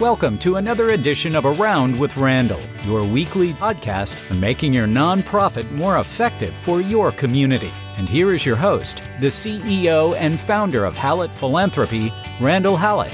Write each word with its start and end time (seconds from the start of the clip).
Welcome 0.00 0.38
to 0.38 0.56
another 0.56 0.92
edition 0.92 1.36
of 1.36 1.44
Around 1.44 1.98
with 1.98 2.16
Randall, 2.16 2.62
your 2.84 3.04
weekly 3.04 3.52
podcast 3.52 4.30
on 4.30 4.40
making 4.40 4.72
your 4.72 4.86
nonprofit 4.86 5.70
more 5.72 5.98
effective 5.98 6.54
for 6.54 6.80
your 6.80 7.12
community. 7.12 7.70
And 7.98 8.08
here 8.08 8.32
is 8.32 8.46
your 8.46 8.56
host, 8.56 9.02
the 9.20 9.26
CEO 9.26 10.16
and 10.16 10.40
founder 10.40 10.86
of 10.86 10.96
Hallett 10.96 11.30
Philanthropy, 11.32 12.10
Randall 12.40 12.78
Hallett. 12.78 13.12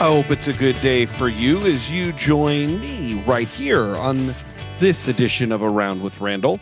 I 0.00 0.06
hope 0.06 0.30
it's 0.30 0.48
a 0.48 0.54
good 0.54 0.80
day 0.80 1.04
for 1.04 1.28
you 1.28 1.60
as 1.66 1.92
you 1.92 2.14
join 2.14 2.80
me 2.80 3.22
right 3.26 3.46
here 3.46 3.94
on 3.96 4.34
this 4.80 5.08
edition 5.08 5.52
of 5.52 5.62
Around 5.62 6.02
with 6.02 6.22
Randall. 6.22 6.58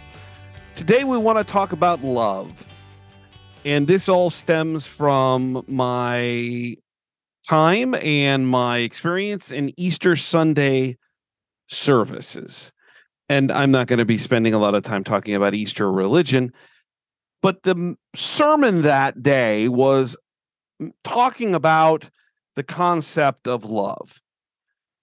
Today, 0.74 1.04
we 1.04 1.18
want 1.18 1.38
to 1.38 1.44
talk 1.44 1.70
about 1.70 2.02
love. 2.02 2.66
And 3.64 3.86
this 3.86 4.08
all 4.08 4.28
stems 4.28 4.84
from 4.84 5.62
my 5.68 6.76
time 7.46 7.94
and 7.96 8.48
my 8.48 8.78
experience 8.78 9.50
in 9.50 9.72
Easter 9.76 10.16
Sunday 10.16 10.96
services. 11.68 12.72
And 13.28 13.50
I'm 13.50 13.70
not 13.70 13.86
going 13.86 13.98
to 13.98 14.04
be 14.04 14.18
spending 14.18 14.54
a 14.54 14.58
lot 14.58 14.74
of 14.74 14.82
time 14.82 15.04
talking 15.04 15.34
about 15.34 15.54
Easter 15.54 15.90
religion, 15.90 16.52
but 17.40 17.62
the 17.62 17.96
sermon 18.14 18.82
that 18.82 19.22
day 19.22 19.68
was 19.68 20.16
talking 21.04 21.54
about 21.54 22.08
the 22.56 22.62
concept 22.62 23.48
of 23.48 23.64
love 23.64 24.20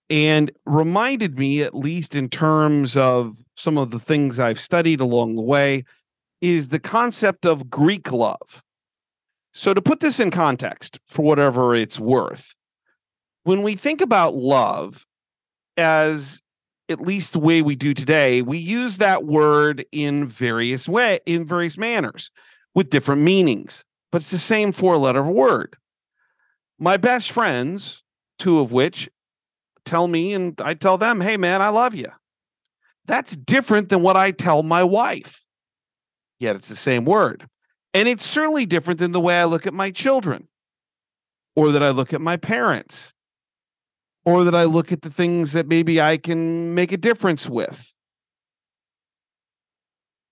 and 0.10 0.52
reminded 0.66 1.38
me, 1.38 1.62
at 1.62 1.76
least 1.76 2.16
in 2.16 2.30
terms 2.30 2.98
of 2.98 3.35
some 3.55 3.77
of 3.77 3.91
the 3.91 3.99
things 3.99 4.40
I've 4.40 4.60
studied 4.60 4.99
along 4.99 5.35
the 5.35 5.41
way, 5.41 5.84
is 6.41 6.70
the 6.70 6.80
concept 6.80 7.46
of 7.46 7.70
Greek 7.70 8.12
love. 8.12 8.63
So, 9.59 9.73
to 9.73 9.81
put 9.81 9.99
this 9.99 10.22
in 10.22 10.31
context 10.31 11.02
for 11.05 11.22
whatever 11.23 11.76
it's 11.76 11.99
worth, 11.99 12.55
when 13.44 13.62
we 13.62 13.76
think 13.76 13.99
about 13.99 14.34
love 14.34 15.05
as 15.76 16.41
at 16.88 17.02
least 17.02 17.34
the 17.34 17.40
way 17.40 17.62
we 17.62 17.76
do 17.76 17.93
today, 17.93 18.41
we 18.41 18.57
use 18.57 18.99
that 18.99 19.26
word 19.26 19.84
in 19.91 20.26
various 20.26 20.87
way 20.87 21.20
in 21.26 21.46
various 21.46 21.77
manners 21.77 22.32
with 22.74 22.90
different 22.90 23.21
meanings, 23.21 23.84
but 24.13 24.21
it's 24.21 24.32
the 24.32 24.37
same 24.37 24.71
four-letter 24.71 25.24
word. 25.24 25.76
My 26.80 26.96
best 26.96 27.30
friends, 27.30 28.02
two 28.37 28.62
of 28.62 28.71
which 28.71 29.10
tell 29.84 30.07
me 30.07 30.34
and 30.34 30.57
I 30.62 30.74
tell 30.74 30.98
them, 30.98 31.20
"Hey 31.20 31.35
man, 31.35 31.62
I 31.62 31.68
love 31.68 31.93
you." 31.93 32.07
That's 33.07 33.35
different 33.35 33.90
than 33.90 34.04
what 34.04 34.15
I 34.15 34.32
tell 34.32 34.63
my 34.63 34.85
wife. 34.85 35.43
Yet 36.40 36.55
it's 36.55 36.70
the 36.70 36.76
same 36.76 37.04
word. 37.04 37.49
And 37.93 38.07
it's 38.07 38.26
certainly 38.26 38.65
different 38.65 38.99
than 38.99 39.12
the 39.12 39.20
way 39.20 39.40
I 39.40 39.45
look 39.45 39.65
at 39.65 39.73
my 39.73 39.91
children 39.91 40.48
or 41.55 41.71
that 41.71 41.84
I 41.84 41.90
look 41.90 42.13
at 42.13 42.21
my 42.21 42.37
parents 42.37 43.13
or 44.26 44.43
that 44.43 44.55
I 44.55 44.65
look 44.65 44.91
at 44.91 45.01
the 45.01 45.09
things 45.09 45.54
that 45.54 45.68
maybe 45.68 45.99
I 45.99 46.18
can 46.18 46.76
make 46.76 46.91
a 46.91 46.98
difference 46.98 47.49
with. 47.49 47.93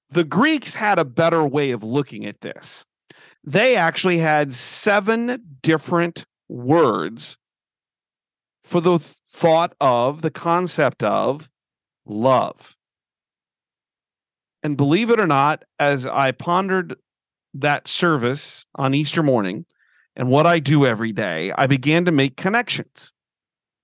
The 0.09 0.23
Greeks 0.23 0.75
had 0.75 0.99
a 0.99 1.05
better 1.05 1.43
way 1.43 1.71
of 1.71 1.83
looking 1.83 2.25
at 2.25 2.41
this. 2.41 2.85
They 3.43 3.75
actually 3.75 4.19
had 4.19 4.53
seven 4.53 5.41
different 5.61 6.25
words 6.47 7.37
for 8.63 8.81
the 8.81 8.99
thought 9.31 9.73
of, 9.81 10.21
the 10.21 10.31
concept 10.31 11.03
of 11.03 11.49
love. 12.05 12.75
And 14.63 14.77
believe 14.77 15.09
it 15.09 15.19
or 15.19 15.27
not, 15.27 15.63
as 15.79 16.05
I 16.05 16.31
pondered 16.31 16.95
that 17.61 17.87
service 17.87 18.65
on 18.75 18.93
Easter 18.93 19.23
morning 19.23 19.65
and 20.15 20.29
what 20.29 20.47
I 20.47 20.59
do 20.59 20.85
every 20.85 21.11
day, 21.11 21.51
I 21.57 21.67
began 21.67 22.05
to 22.05 22.11
make 22.11 22.37
connections 22.37 23.11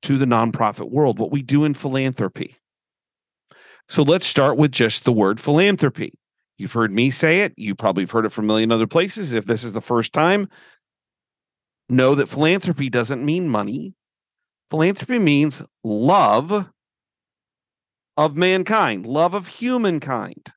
to 0.03 0.17
the 0.17 0.25
nonprofit 0.25 0.91
world, 0.91 1.19
what 1.19 1.31
we 1.31 1.41
do 1.41 1.63
in 1.63 1.73
philanthropy. 1.73 2.55
So 3.87 4.03
let's 4.03 4.25
start 4.25 4.57
with 4.57 4.71
just 4.71 5.05
the 5.05 5.11
word 5.11 5.39
philanthropy. 5.39 6.13
You've 6.57 6.73
heard 6.73 6.91
me 6.91 7.09
say 7.09 7.41
it. 7.41 7.53
You 7.57 7.75
probably 7.75 8.03
have 8.03 8.11
heard 8.11 8.25
it 8.25 8.31
from 8.31 8.45
a 8.45 8.47
million 8.47 8.71
other 8.71 8.87
places. 8.87 9.33
If 9.33 9.45
this 9.45 9.63
is 9.63 9.73
the 9.73 9.81
first 9.81 10.13
time, 10.13 10.49
know 11.89 12.15
that 12.15 12.29
philanthropy 12.29 12.89
doesn't 12.89 13.25
mean 13.25 13.49
money. 13.49 13.93
Philanthropy 14.69 15.19
means 15.19 15.61
love 15.83 16.69
of 18.17 18.35
mankind, 18.35 19.05
love 19.05 19.33
of 19.33 19.47
humankind. 19.47 20.51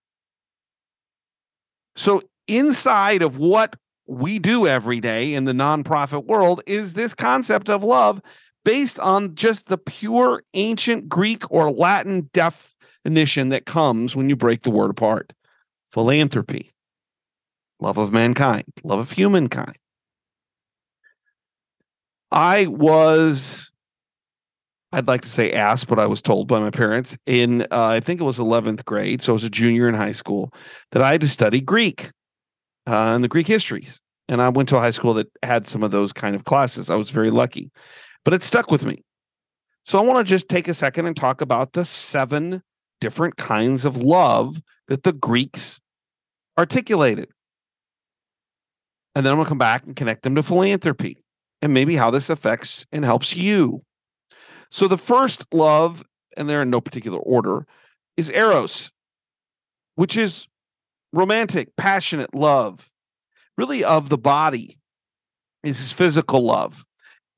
So 1.97 2.23
inside 2.49 3.23
of 3.23 3.39
what 3.39 3.77
we 4.07 4.39
do 4.39 4.67
every 4.67 5.01
day 5.01 5.35
in 5.35 5.45
the 5.45 5.53
nonprofit 5.53 6.27
world 6.27 6.63
is 6.67 6.93
this 6.93 7.15
concept 7.15 7.69
of 7.69 7.83
love 7.83 8.21
based 8.65 8.99
on 9.01 9.35
just 9.35 9.69
the 9.69 9.79
pure 9.79 10.43
ancient 10.55 11.09
Greek 11.09 11.51
or 11.51 11.71
Latin 11.71 12.29
definition 12.33 13.49
that 13.51 13.67
comes 13.67 14.17
when 14.17 14.29
you 14.29 14.37
break 14.37 14.63
the 14.63 14.71
word 14.71 14.91
apart 14.91 15.33
philanthropy, 15.93 16.73
love 17.81 17.97
of 17.97 18.13
mankind, 18.13 18.65
love 18.85 18.99
of 18.99 19.11
humankind. 19.11 19.77
I 22.31 22.67
was, 22.67 23.71
I'd 24.93 25.07
like 25.07 25.23
to 25.23 25.29
say 25.29 25.53
asked, 25.53 25.87
but 25.87 25.99
I 25.99 26.07
was 26.07 26.21
told 26.21 26.49
by 26.49 26.59
my 26.59 26.71
parents 26.71 27.17
in, 27.25 27.63
uh, 27.63 27.67
I 27.71 28.01
think 28.01 28.21
it 28.21 28.25
was 28.25 28.39
11th 28.39 28.85
grade. 28.85 29.23
So 29.23 29.33
I 29.33 29.35
was 29.35 29.45
a 29.45 29.49
junior 29.49 29.89
in 29.89 29.95
high 29.95 30.13
school 30.13 30.53
that 30.91 31.03
I 31.03 31.13
had 31.13 31.21
to 31.23 31.29
study 31.29 31.61
Greek 31.61 32.11
uh, 32.87 33.15
and 33.15 33.25
the 33.25 33.29
Greek 33.29 33.47
histories. 33.47 34.01
And 34.29 34.43
I 34.43 34.49
went 34.49 34.69
to 34.71 34.77
a 34.77 34.81
high 34.81 34.91
school 34.91 35.15
that 35.15 35.29
had 35.43 35.67
some 35.67 35.83
of 35.83 35.91
those 35.91 36.13
kind 36.13 36.35
of 36.35 36.45
classes. 36.45 36.91
I 36.91 36.97
was 36.97 37.11
very 37.11 37.31
lucky, 37.31 37.71
but 38.25 38.35
it 38.35 38.43
stuck 38.43 38.71
with 38.71 38.85
me. 38.85 39.03
So 39.85 39.99
I 39.99 40.03
want 40.03 40.27
to 40.27 40.29
just 40.29 40.49
take 40.49 40.67
a 40.67 40.75
second 40.75 41.07
and 41.07 41.17
talk 41.17 41.41
about 41.41 41.73
the 41.73 41.85
seven 41.85 42.61
different 43.01 43.37
kinds 43.37 43.85
of 43.85 43.99
love 43.99 44.61
that 44.89 45.05
the 45.05 45.13
Greeks 45.13 45.79
articulated. 46.59 47.29
And 49.15 49.25
then 49.25 49.33
I'm 49.33 49.37
going 49.37 49.45
to 49.45 49.49
come 49.49 49.59
back 49.59 49.87
and 49.87 49.95
connect 49.95 50.23
them 50.23 50.35
to 50.35 50.43
philanthropy 50.43 51.23
and 51.63 51.73
maybe 51.73 51.97
how 51.97 52.11
this 52.11 52.29
affects 52.31 52.85
and 52.93 53.05
helps 53.05 53.37
you. 53.37 53.83
So 54.71 54.89
the 54.89 54.99
first 54.99 55.47
love, 55.55 56.05
and 56.37 56.51
they're 56.51 56.63
in 56.63 56.71
no 56.71 56.81
particular 56.81 57.19
order, 57.21 57.67
is 58.17 58.29
Eros, 58.31 58.91
which 59.95 60.17
is 60.17 60.49
romantic, 61.17 61.75
passionate 61.77 62.35
love, 62.35 62.91
really 63.57 63.83
of 63.83 64.11
the 64.11 64.19
body, 64.19 64.79
is 65.65 65.93
physical 65.93 66.45
love. 66.45 66.85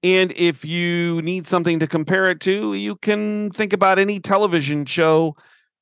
And 0.03 0.33
if 0.37 0.65
you 0.65 1.23
need 1.23 1.47
something 1.47 1.79
to 1.81 1.87
compare 1.87 2.31
it 2.31 2.41
to, 2.41 2.75
you 2.75 2.97
can 2.97 3.51
think 3.51 3.73
about 3.73 3.99
any 3.99 4.21
television 4.21 4.85
show 4.85 5.37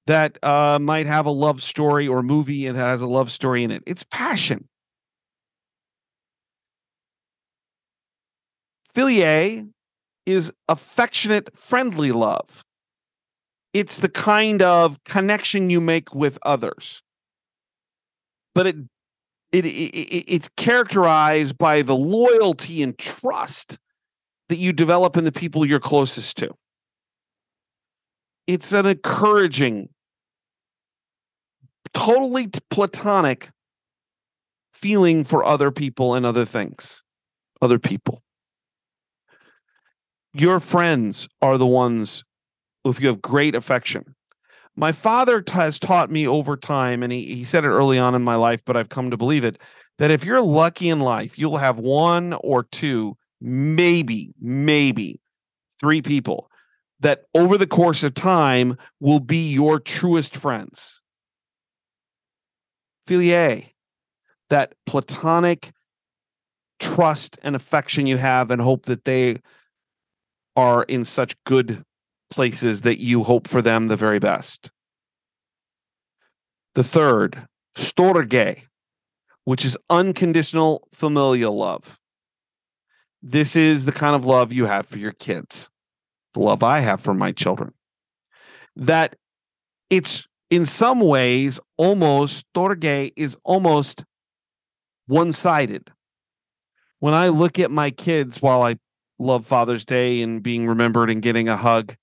that 0.06 0.38
uh, 0.44 0.78
might 0.80 1.06
have 1.06 1.26
a 1.26 1.30
love 1.30 1.62
story 1.62 2.06
or 2.06 2.22
movie 2.22 2.66
and 2.66 2.76
has 2.76 3.02
a 3.02 3.06
love 3.06 3.30
story 3.30 3.64
in 3.64 3.70
it. 3.70 3.82
It's 3.86 4.04
passion. 4.04 4.68
Philia 8.94 9.68
is 10.24 10.52
affectionate, 10.68 11.54
friendly 11.56 12.12
love. 12.12 12.64
It's 13.74 13.98
the 13.98 14.08
kind 14.08 14.62
of 14.62 15.02
connection 15.04 15.68
you 15.68 15.80
make 15.80 16.14
with 16.14 16.38
others 16.44 17.02
but 18.56 18.66
it, 18.66 18.76
it, 19.52 19.66
it 19.66 20.24
it's 20.26 20.48
characterized 20.56 21.58
by 21.58 21.82
the 21.82 21.94
loyalty 21.94 22.82
and 22.82 22.98
trust 22.98 23.78
that 24.48 24.56
you 24.56 24.72
develop 24.72 25.18
in 25.18 25.24
the 25.24 25.30
people 25.30 25.66
you're 25.66 25.78
closest 25.78 26.38
to. 26.38 26.54
It's 28.46 28.72
an 28.72 28.86
encouraging, 28.86 29.90
totally 31.92 32.48
platonic 32.70 33.50
feeling 34.72 35.22
for 35.22 35.44
other 35.44 35.70
people 35.70 36.14
and 36.14 36.24
other 36.24 36.46
things, 36.46 37.02
other 37.60 37.78
people. 37.78 38.22
Your 40.32 40.60
friends 40.60 41.28
are 41.42 41.58
the 41.58 41.66
ones, 41.66 42.24
if 42.86 43.02
you 43.02 43.08
have 43.08 43.20
great 43.20 43.54
affection, 43.54 44.15
my 44.76 44.92
father 44.92 45.40
t- 45.40 45.52
has 45.54 45.78
taught 45.78 46.10
me 46.10 46.26
over 46.26 46.56
time, 46.56 47.02
and 47.02 47.12
he, 47.12 47.34
he 47.34 47.44
said 47.44 47.64
it 47.64 47.68
early 47.68 47.98
on 47.98 48.14
in 48.14 48.22
my 48.22 48.36
life, 48.36 48.62
but 48.64 48.76
I've 48.76 48.90
come 48.90 49.10
to 49.10 49.16
believe 49.16 49.44
it 49.44 49.58
that 49.98 50.10
if 50.10 50.24
you're 50.24 50.42
lucky 50.42 50.90
in 50.90 51.00
life, 51.00 51.38
you'll 51.38 51.56
have 51.56 51.78
one 51.78 52.34
or 52.34 52.64
two, 52.64 53.16
maybe, 53.40 54.34
maybe 54.38 55.20
three 55.80 56.02
people 56.02 56.50
that 57.00 57.24
over 57.34 57.56
the 57.56 57.66
course 57.66 58.04
of 58.04 58.14
time 58.14 58.76
will 59.00 59.20
be 59.20 59.50
your 59.50 59.80
truest 59.80 60.36
friends. 60.36 61.00
Philia, 63.06 63.66
that 64.50 64.74
platonic 64.84 65.72
trust 66.78 67.38
and 67.42 67.56
affection 67.56 68.06
you 68.06 68.18
have, 68.18 68.50
and 68.50 68.60
hope 68.60 68.86
that 68.86 69.04
they 69.04 69.38
are 70.56 70.82
in 70.84 71.04
such 71.04 71.34
good 71.44 71.82
places 72.30 72.82
that 72.82 73.00
you 73.00 73.22
hope 73.22 73.48
for 73.48 73.62
them 73.62 73.88
the 73.88 73.96
very 73.96 74.18
best. 74.18 74.70
The 76.74 76.84
third, 76.84 77.46
storge, 77.76 78.62
which 79.44 79.64
is 79.64 79.78
unconditional 79.90 80.88
familial 80.92 81.56
love. 81.56 81.98
this 83.22 83.56
is 83.56 83.84
the 83.84 83.92
kind 83.92 84.14
of 84.14 84.24
love 84.24 84.52
you 84.52 84.66
have 84.66 84.86
for 84.86 84.98
your 84.98 85.12
kids, 85.12 85.68
the 86.34 86.40
love 86.40 86.62
I 86.62 86.80
have 86.80 87.00
for 87.00 87.14
my 87.14 87.32
children. 87.32 87.72
That 88.76 89.16
it's 89.90 90.26
in 90.50 90.66
some 90.66 91.00
ways 91.00 91.58
almost, 91.76 92.46
storge 92.54 93.12
is 93.16 93.36
almost 93.44 94.04
one 95.06 95.32
sided. 95.32 95.90
When 97.00 97.14
I 97.14 97.28
look 97.28 97.58
at 97.58 97.70
my 97.70 97.90
kids 97.90 98.40
while 98.40 98.62
I 98.62 98.76
love 99.18 99.44
Father's 99.46 99.84
Day 99.84 100.22
and 100.22 100.42
being 100.42 100.66
remembered 100.66 101.10
and 101.10 101.22
getting 101.22 101.48
a 101.48 101.56
hug, 101.56 101.94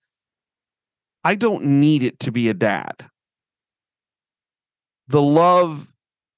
I 1.23 1.35
don't 1.35 1.63
need 1.63 2.03
it 2.03 2.19
to 2.21 2.31
be 2.31 2.49
a 2.49 2.53
dad. 2.53 3.05
The 5.07 5.21
love 5.21 5.93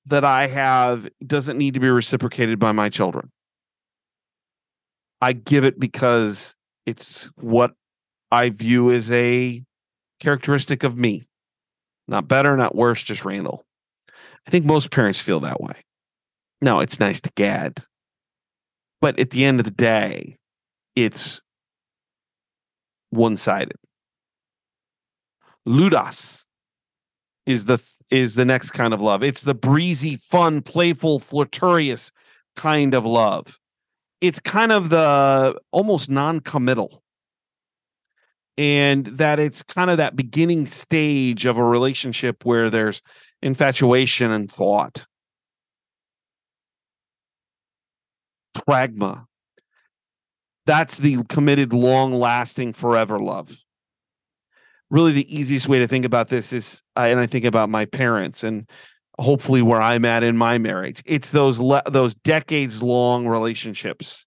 that 0.07 0.23
I 0.23 0.47
have 0.47 1.07
doesn't 1.25 1.57
need 1.57 1.73
to 1.73 1.79
be 1.79 1.89
reciprocated 1.89 2.59
by 2.59 2.71
my 2.71 2.89
children. 2.89 3.31
I 5.21 5.33
give 5.33 5.65
it 5.65 5.79
because 5.79 6.55
it's 6.85 7.25
what 7.37 7.73
I 8.31 8.49
view 8.49 8.91
as 8.91 9.11
a 9.11 9.63
characteristic 10.19 10.83
of 10.83 10.97
me. 10.97 11.23
Not 12.07 12.27
better, 12.27 12.55
not 12.55 12.75
worse, 12.75 13.01
just 13.01 13.25
Randall. 13.25 13.65
I 14.47 14.51
think 14.51 14.65
most 14.65 14.91
parents 14.91 15.19
feel 15.19 15.39
that 15.39 15.59
way. 15.59 15.73
No, 16.61 16.79
it's 16.79 16.99
nice 16.99 17.21
to 17.21 17.31
gad. 17.35 17.83
But 19.01 19.19
at 19.19 19.31
the 19.31 19.45
end 19.45 19.59
of 19.59 19.65
the 19.65 19.71
day, 19.71 20.37
it's 20.95 21.41
one 23.09 23.37
sided. 23.37 23.77
Ludus 25.65 26.45
is 27.45 27.65
the 27.65 27.83
is 28.09 28.35
the 28.35 28.45
next 28.45 28.71
kind 28.71 28.93
of 28.93 29.01
love. 29.01 29.23
It's 29.23 29.41
the 29.41 29.53
breezy, 29.53 30.17
fun, 30.17 30.61
playful, 30.61 31.19
flirtatious 31.19 32.11
kind 32.55 32.93
of 32.93 33.05
love. 33.05 33.59
It's 34.21 34.39
kind 34.39 34.71
of 34.71 34.89
the 34.89 35.59
almost 35.71 36.09
non-committal. 36.09 37.01
And 38.57 39.05
that 39.07 39.39
it's 39.39 39.63
kind 39.63 39.89
of 39.89 39.97
that 39.97 40.15
beginning 40.15 40.65
stage 40.65 41.45
of 41.45 41.57
a 41.57 41.63
relationship 41.63 42.45
where 42.45 42.69
there's 42.69 43.01
infatuation 43.41 44.31
and 44.31 44.49
thought. 44.49 45.05
Pragma. 48.57 49.25
That's 50.65 50.97
the 50.97 51.23
committed, 51.25 51.73
long 51.73 52.13
lasting, 52.13 52.73
forever 52.73 53.19
love 53.19 53.64
really 54.89 55.11
the 55.11 55.35
easiest 55.35 55.67
way 55.67 55.79
to 55.79 55.87
think 55.87 56.05
about 56.05 56.29
this 56.29 56.53
is 56.53 56.81
uh, 56.97 57.01
and 57.01 57.19
i 57.19 57.25
think 57.25 57.45
about 57.45 57.69
my 57.69 57.85
parents 57.85 58.43
and 58.43 58.69
hopefully 59.19 59.61
where 59.61 59.81
i'm 59.81 60.05
at 60.05 60.23
in 60.23 60.37
my 60.37 60.57
marriage 60.57 61.01
it's 61.05 61.29
those 61.29 61.59
le- 61.59 61.83
those 61.89 62.15
decades 62.15 62.83
long 62.83 63.27
relationships 63.27 64.25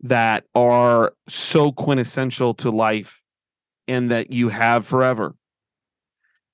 that 0.00 0.44
are 0.54 1.12
so 1.28 1.72
quintessential 1.72 2.54
to 2.54 2.70
life 2.70 3.20
and 3.88 4.10
that 4.10 4.32
you 4.32 4.48
have 4.48 4.86
forever. 4.86 5.34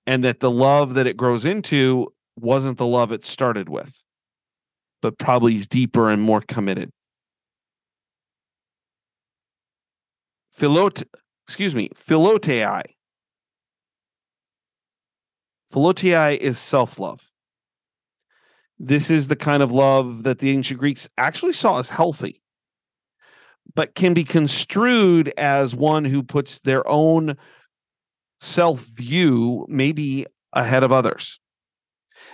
And 0.07 0.25
that 0.25 0.41
the 0.41 0.51
love 0.51 0.95
that 0.95 1.07
it 1.07 1.17
grows 1.17 1.45
into 1.45 2.13
wasn't 2.37 2.79
the 2.79 2.87
love 2.87 3.13
it 3.13 3.25
started 3.25 3.69
with 3.69 3.99
but 5.01 5.19
probably 5.19 5.57
is 5.57 5.67
deeper 5.67 6.11
and 6.11 6.23
more 6.23 6.41
committed. 6.41 6.91
Philot 10.53 11.03
excuse 11.47 11.75
me 11.75 11.89
philotei 11.91 12.83
Philotei 15.73 16.37
is 16.37 16.59
self 16.59 16.99
love. 16.99 17.27
This 18.79 19.11
is 19.11 19.29
the 19.29 19.37
kind 19.37 19.63
of 19.63 19.73
love 19.73 20.25
that 20.25 20.39
the 20.39 20.51
ancient 20.51 20.79
Greeks 20.79 21.09
actually 21.17 21.53
saw 21.55 21.79
as 21.79 21.89
healthy, 21.89 22.43
but 23.75 23.95
can 23.95 24.13
be 24.13 24.25
construed 24.25 25.33
as 25.37 25.75
one 25.75 26.05
who 26.05 26.23
puts 26.23 26.61
their 26.61 26.87
own 26.89 27.37
self 28.41 28.81
view 28.81 29.65
maybe 29.69 30.27
ahead 30.53 30.83
of 30.83 30.93
others. 30.93 31.41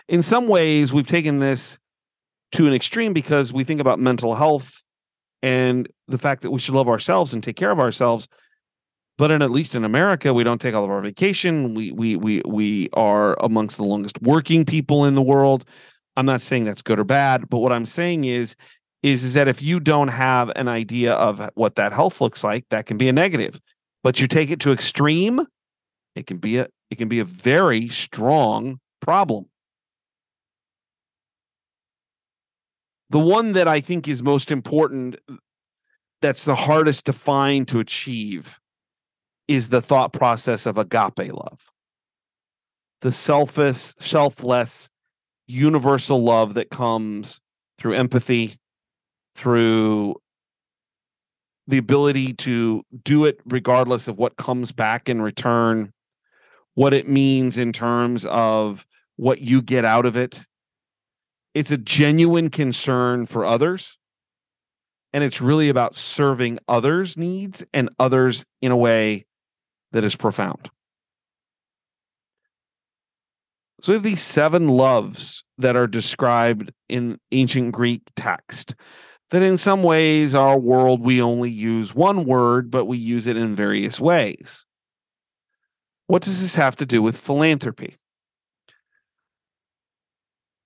In 0.09 0.23
some 0.23 0.49
ways, 0.49 0.93
we've 0.93 1.07
taken 1.07 1.39
this 1.39 1.79
to 2.53 2.67
an 2.67 2.75
extreme 2.75 3.13
because 3.13 3.53
we 3.53 3.63
think 3.63 3.81
about 3.81 4.01
mental 4.01 4.35
health 4.35 4.83
and 5.43 5.89
the 6.09 6.19
fact 6.19 6.43
that 6.43 6.51
we 6.51 6.59
should 6.59 6.75
love 6.75 6.89
ourselves 6.89 7.33
and 7.35 7.43
take 7.43 7.57
care 7.57 7.71
of 7.71 7.79
ourselves 7.79 8.27
but 9.19 9.33
in 9.33 9.43
at 9.43 9.51
least 9.51 9.75
in 9.75 9.85
America, 9.85 10.33
we 10.33 10.45
don't 10.45 10.61
take 10.61 10.75
all 10.75 10.85
of 10.85 10.91
our 10.91 11.03
vacation. 11.03 11.75
We 11.75 11.91
we 11.93 12.17
we 12.17 12.41
we 12.47 12.89
are 12.95 13.37
amongst 13.41 13.77
the 13.77 13.85
longest 13.85 14.23
working 14.23 14.65
people 14.65 15.05
in 15.05 15.15
the 15.15 15.23
world. 15.23 15.65
I'm 16.17 16.25
not 16.25 16.41
saying 16.41 16.65
that's 16.65 16.83
good 16.83 16.99
or 16.99 17.05
bad, 17.05 17.51
but 17.51 17.59
what 17.59 17.73
I'm 17.73 17.85
saying 17.85 18.25
is 18.25 18.57
is, 19.03 19.23
is 19.23 19.35
that 19.35 19.49
if 19.49 19.61
you 19.61 19.81
don't 19.81 20.09
have 20.09 20.51
an 20.57 20.69
idea 20.69 21.15
of 21.15 21.51
what 21.55 21.77
that 21.77 21.93
health 21.93 22.21
looks 22.21 22.43
like, 22.43 22.65
that 22.71 22.87
can 22.87 22.97
be 22.97 23.09
a 23.09 23.13
negative. 23.13 23.61
But 24.03 24.21
you 24.21 24.27
take 24.27 24.51
it 24.51 24.61
to 24.61 24.73
extreme, 24.73 25.41
it 26.15 26.27
can 26.27 26.39
be 26.39 26.59
a 26.59 26.69
it 26.91 26.97
can 26.97 27.09
be 27.09 27.19
a 27.19 27.25
very 27.25 27.89
strong 27.89 28.79
problem. 29.01 29.47
The 33.11 33.19
one 33.19 33.53
that 33.53 33.67
I 33.67 33.81
think 33.81 34.07
is 34.07 34.23
most 34.23 34.53
important 34.53 35.17
that's 36.23 36.45
the 36.45 36.55
hardest 36.55 37.07
to 37.07 37.13
find 37.13 37.67
to 37.69 37.81
achieve 37.81 38.61
is 39.49 39.71
the 39.71 39.81
thought 39.81 40.13
process 40.13 40.67
of 40.67 40.79
agape 40.79 41.33
love. 41.33 41.73
The 43.01 43.11
selfish, 43.11 43.95
selfless, 43.99 44.91
universal 45.47 46.23
love 46.23 46.55
that 46.55 46.71
comes 46.71 47.41
through 47.79 47.95
empathy, 47.95 48.57
through 49.35 50.17
the 51.67 51.79
ability 51.79 52.35
to 52.35 52.83
do 53.05 53.25
it 53.25 53.41
regardless 53.47 54.09
of 54.09 54.19
what 54.19 54.37
comes 54.37 54.73
back 54.73 55.09
in 55.09 55.23
return, 55.23 55.93
what 56.75 56.95
it 56.95 57.09
means 57.09 57.59
in 57.59 57.73
terms 57.73 58.25
of 58.27 58.87
what 59.17 59.41
you 59.41 59.63
get 59.63 59.85
out 59.85 60.07
of 60.07 60.17
it. 60.17 60.45
It's 61.55 61.71
a 61.71 61.79
genuine 61.79 62.51
concern 62.51 63.27
for 63.27 63.45
others. 63.45 63.99
And 65.13 65.25
it's 65.25 65.41
really 65.41 65.71
about 65.71 65.97
serving 65.97 66.59
others' 66.69 67.17
needs 67.17 67.65
and 67.73 67.89
others 67.99 68.45
in 68.61 68.71
a 68.73 68.77
way 68.77 69.25
that 69.93 70.05
is 70.05 70.17
profound. 70.17 70.71
So 73.81 73.93
we 73.93 73.95
have 73.95 74.03
these 74.03 74.23
seven 74.23 74.69
loves 74.69 75.45
that 75.59 75.77
are 75.77 75.87
described 75.87 76.73
in 76.89 77.19
ancient 77.31 77.73
Greek 77.73 78.03
text. 78.17 78.75
That 79.31 79.43
in 79.43 79.59
some 79.59 79.83
ways, 79.83 80.35
our 80.35 80.59
world, 80.59 81.03
we 81.03 81.21
only 81.21 81.51
use 81.51 81.95
one 81.95 82.25
word, 82.25 82.71
but 82.71 82.87
we 82.87 82.97
use 82.97 83.27
it 83.27 83.37
in 83.37 83.55
various 83.55 84.01
ways. 84.01 84.65
What 86.07 86.23
does 86.23 86.41
this 86.41 86.55
have 86.55 86.75
to 86.77 86.87
do 86.87 87.03
with 87.03 87.17
philanthropy? 87.17 87.97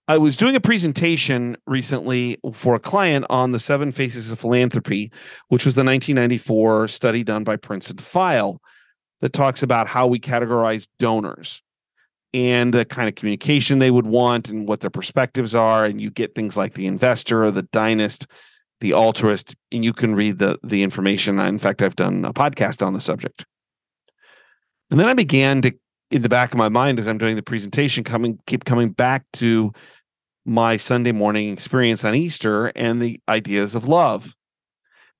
I 0.08 0.18
was 0.18 0.36
doing 0.36 0.54
a 0.54 0.60
presentation 0.60 1.56
recently 1.66 2.38
for 2.54 2.74
a 2.74 2.80
client 2.80 3.26
on 3.30 3.52
the 3.52 3.60
seven 3.60 3.92
faces 3.92 4.30
of 4.30 4.38
philanthropy, 4.38 5.10
which 5.48 5.64
was 5.64 5.74
the 5.74 5.84
1994 5.84 6.88
study 6.88 7.24
done 7.24 7.44
by 7.44 7.56
Prince 7.56 7.90
and 7.90 8.00
File 8.00 8.60
that 9.22 9.32
talks 9.32 9.62
about 9.62 9.86
how 9.86 10.06
we 10.06 10.18
categorize 10.18 10.86
donors 10.98 11.62
and 12.34 12.74
the 12.74 12.84
kind 12.84 13.08
of 13.08 13.14
communication 13.14 13.78
they 13.78 13.90
would 13.90 14.06
want 14.06 14.48
and 14.48 14.68
what 14.68 14.80
their 14.80 14.90
perspectives 14.90 15.54
are. 15.54 15.84
And 15.86 16.00
you 16.00 16.10
get 16.10 16.34
things 16.34 16.56
like 16.56 16.74
the 16.74 16.86
investor 16.86 17.44
or 17.44 17.50
the 17.50 17.62
dynast, 17.62 18.26
the 18.80 18.92
altruist, 18.92 19.54
and 19.70 19.84
you 19.84 19.92
can 19.92 20.14
read 20.14 20.38
the 20.38 20.58
the 20.62 20.82
information. 20.82 21.38
In 21.38 21.58
fact, 21.58 21.82
I've 21.82 21.96
done 21.96 22.24
a 22.24 22.32
podcast 22.32 22.84
on 22.84 22.92
the 22.92 23.00
subject. 23.00 23.46
And 24.90 24.98
then 24.98 25.08
I 25.08 25.14
began 25.14 25.62
to, 25.62 25.72
in 26.10 26.22
the 26.22 26.28
back 26.28 26.52
of 26.52 26.58
my 26.58 26.68
mind, 26.68 26.98
as 26.98 27.06
I'm 27.06 27.16
doing 27.16 27.36
the 27.36 27.42
presentation, 27.42 28.04
coming 28.04 28.38
keep 28.46 28.64
coming 28.64 28.90
back 28.90 29.24
to 29.34 29.72
my 30.44 30.76
Sunday 30.76 31.12
morning 31.12 31.52
experience 31.52 32.04
on 32.04 32.16
Easter 32.16 32.72
and 32.74 33.00
the 33.00 33.20
ideas 33.28 33.76
of 33.76 33.86
love. 33.86 34.34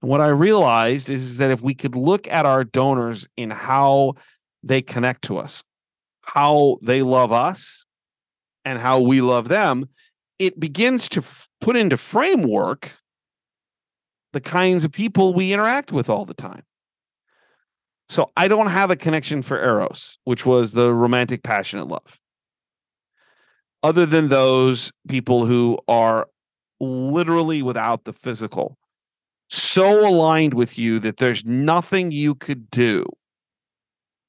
And 0.03 0.11
what 0.11 0.21
I 0.21 0.29
realized 0.29 1.09
is, 1.09 1.23
is 1.23 1.37
that 1.39 1.51
if 1.51 1.63
we 1.63 1.75
could 1.75 1.95
look 1.95 2.27
at 2.29 2.45
our 2.45 2.65
donors 2.65 3.27
in 3.37 3.51
how 3.51 4.15
they 4.63 4.83
connect 4.83 5.23
to 5.23 5.39
us, 5.39 5.63
how 6.23 6.79
they 6.83 7.03
love 7.03 7.33
us, 7.33 7.87
and 8.65 8.79
how 8.79 9.01
we 9.01 9.21
love 9.21 9.49
them, 9.49 9.89
it 10.39 10.59
begins 10.59 11.09
to 11.11 11.21
f- 11.21 11.49
put 11.61 11.77
into 11.77 11.97
framework 11.97 12.93
the 14.33 14.41
kinds 14.41 14.85
of 14.85 14.93
people 14.93 15.35
we 15.35 15.53
interact 15.53 15.93
with 15.93 16.09
all 16.09 16.25
the 16.25 16.35
time. 16.35 16.63
So 18.09 18.31
I 18.37 18.49
don't 18.49 18.69
have 18.69 18.91
a 18.91 18.97
connection 18.97 19.43
for 19.43 19.57
Eros, 19.63 20.19
which 20.25 20.45
was 20.45 20.73
the 20.73 20.93
romantic, 20.93 21.43
passionate 21.43 21.89
love. 21.89 22.21
Other 23.83 24.07
than 24.07 24.29
those 24.29 24.93
people 25.09 25.45
who 25.45 25.79
are 25.89 26.29
literally 26.81 27.63
without 27.63 28.05
the 28.05 28.13
physical 28.13 28.77
so 29.53 30.09
aligned 30.09 30.55
with 30.55 30.79
you 30.79 30.99
that 31.01 31.19
there's 31.19 31.45
nothing 31.45 32.11
you 32.11 32.35
could 32.35 32.71
do 32.71 33.05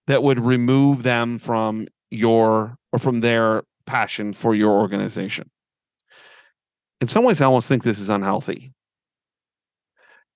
that 0.07 0.21
would 0.21 0.39
remove 0.39 1.03
them 1.03 1.39
from 1.39 1.87
your 2.11 2.77
or 2.91 2.99
from 2.99 3.21
their 3.21 3.63
passion 3.85 4.33
for 4.33 4.53
your 4.53 4.79
organization. 4.79 5.47
In 6.99 7.07
some 7.07 7.23
ways, 7.23 7.41
I 7.41 7.45
almost 7.45 7.67
think 7.67 7.83
this 7.83 7.99
is 7.99 8.09
unhealthy. 8.09 8.73